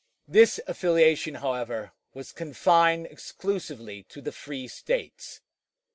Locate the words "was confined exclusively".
2.15-4.01